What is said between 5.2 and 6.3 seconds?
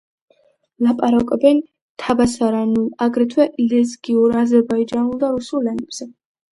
და რუსულ ენებზე.